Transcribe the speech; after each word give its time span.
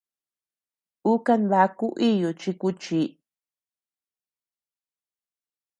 Uu 1.09 1.19
kanbaku 1.25 1.87
iyu 2.09 2.29
chi 2.39 2.51
kuchi. 2.61 3.01